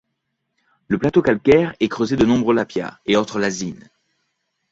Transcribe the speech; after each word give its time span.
Le 0.87 0.97
plateau 0.97 1.21
calcaire 1.21 1.75
est 1.79 1.87
creusé 1.87 2.15
de 2.15 2.25
nombreux 2.25 2.55
lapiaz, 2.55 2.97
et 3.05 3.15
autres 3.17 3.37
lazines. 3.37 3.87